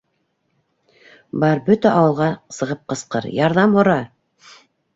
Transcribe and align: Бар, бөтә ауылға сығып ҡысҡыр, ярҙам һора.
Бар, 1.43 1.61
бөтә 1.67 1.93
ауылға 1.99 2.31
сығып 2.61 2.83
ҡысҡыр, 2.93 3.31
ярҙам 3.43 3.79
һора. 3.81 4.03